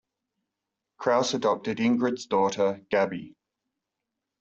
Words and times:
Kraus 0.97 1.35
adopted 1.35 1.77
Ingrid's 1.77 2.25
daughter 2.25 2.83
Gaby. 2.89 3.35